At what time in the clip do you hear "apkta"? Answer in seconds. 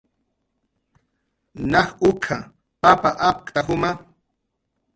3.27-3.59